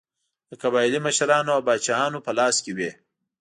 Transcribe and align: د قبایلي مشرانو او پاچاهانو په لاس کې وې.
د 0.49 0.51
قبایلي 0.63 0.99
مشرانو 1.07 1.49
او 1.55 1.61
پاچاهانو 1.67 2.19
په 2.25 2.31
لاس 2.37 2.55
کې 2.63 2.71
وې. 2.77 2.91